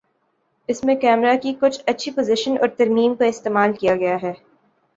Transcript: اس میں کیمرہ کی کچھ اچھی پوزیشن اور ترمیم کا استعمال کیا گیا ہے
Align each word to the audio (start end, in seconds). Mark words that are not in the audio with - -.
اس 0.69 0.83
میں 0.83 0.95
کیمرہ 0.95 1.35
کی 1.41 1.53
کچھ 1.59 1.81
اچھی 1.87 2.11
پوزیشن 2.11 2.57
اور 2.59 2.67
ترمیم 2.77 3.15
کا 3.15 3.25
استعمال 3.25 3.73
کیا 3.73 3.95
گیا 3.95 4.17
ہے 4.21 4.33